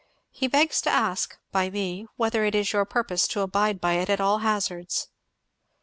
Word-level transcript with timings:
He 0.31 0.47
begs 0.47 0.81
to 0.81 0.89
ask, 0.89 1.37
by 1.51 1.69
me, 1.69 2.07
whether 2.15 2.43
it 2.43 2.55
is 2.55 2.73
your 2.73 2.85
purpose 2.85 3.27
to 3.27 3.41
abide 3.41 3.79
by 3.79 3.97
it 3.99 4.09
at 4.09 4.19
all 4.19 4.39
hazards?" 4.39 5.09